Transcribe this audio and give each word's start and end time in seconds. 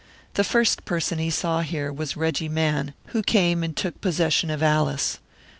The 0.33 0.43
first 0.43 0.83
person 0.83 1.19
he 1.19 1.29
saw 1.29 1.61
here 1.61 1.93
was 1.93 2.17
Reggie 2.17 2.49
Mann, 2.49 2.95
who 3.13 3.21
came 3.21 3.61
and 3.61 3.77
took 3.77 4.01
possession 4.01 4.49
of 4.49 4.63
Alice. 4.63 5.19